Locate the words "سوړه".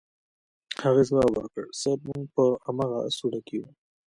3.17-3.39